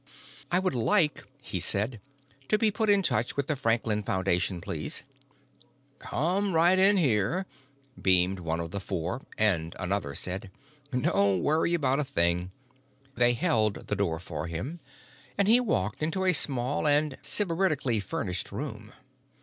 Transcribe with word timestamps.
"I 0.51 0.57
would 0.57 0.73
like," 0.73 1.27
he 1.43 1.59
said, 1.59 2.01
"to 2.47 2.57
be 2.57 2.71
put 2.71 2.89
in 2.89 3.03
touch 3.03 3.37
with 3.37 3.45
the 3.45 3.55
Franklin 3.55 4.01
Foundation, 4.01 4.59
please." 4.59 5.03
"Come 5.99 6.55
right 6.55 6.79
in 6.79 6.97
here," 6.97 7.45
beamed 8.01 8.39
one 8.39 8.59
of 8.59 8.71
the 8.71 8.79
four, 8.79 9.21
and 9.37 9.75
another 9.79 10.15
said: 10.15 10.49
"Don't 10.89 11.43
worry 11.43 11.75
about 11.75 11.99
a 11.99 12.03
thing." 12.03 12.49
They 13.13 13.33
held 13.33 13.85
the 13.89 13.95
door 13.95 14.17
for 14.17 14.47
him, 14.47 14.79
and 15.37 15.47
he 15.47 15.59
walked 15.59 16.01
into 16.01 16.25
a 16.25 16.33
small 16.33 16.87
and 16.87 17.15
sybaritically 17.21 17.99
furnished 18.01 18.51
room. 18.51 18.93